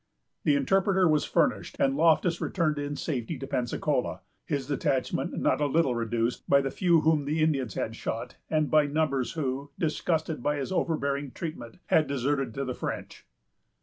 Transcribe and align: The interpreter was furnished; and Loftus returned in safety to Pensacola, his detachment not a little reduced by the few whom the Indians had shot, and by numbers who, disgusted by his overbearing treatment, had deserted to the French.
The 0.45 0.55
interpreter 0.55 1.07
was 1.07 1.25
furnished; 1.25 1.75
and 1.79 1.95
Loftus 1.95 2.41
returned 2.41 2.79
in 2.79 2.95
safety 2.95 3.37
to 3.37 3.45
Pensacola, 3.45 4.21
his 4.47 4.65
detachment 4.65 5.37
not 5.37 5.61
a 5.61 5.67
little 5.67 5.93
reduced 5.93 6.49
by 6.49 6.59
the 6.59 6.71
few 6.71 7.01
whom 7.01 7.25
the 7.25 7.39
Indians 7.43 7.75
had 7.75 7.95
shot, 7.95 8.35
and 8.49 8.71
by 8.71 8.87
numbers 8.87 9.33
who, 9.33 9.69
disgusted 9.77 10.41
by 10.41 10.55
his 10.57 10.71
overbearing 10.71 11.33
treatment, 11.33 11.77
had 11.85 12.07
deserted 12.07 12.51
to 12.55 12.65
the 12.65 12.73
French. 12.73 13.27